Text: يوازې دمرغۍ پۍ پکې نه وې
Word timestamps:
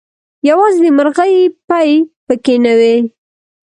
يوازې 0.49 0.79
دمرغۍ 0.85 1.33
پۍ 1.69 1.91
پکې 2.27 2.55
نه 2.63 2.73
وې 2.79 2.95